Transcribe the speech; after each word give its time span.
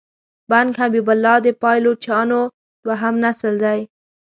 بنګ 0.49 0.69
حبیب 0.79 1.07
الله 1.13 1.35
د 1.45 1.47
پایلوچانو 1.61 2.41
دوهم 2.83 3.15
نسل 3.23 3.53
دی. 3.63 3.79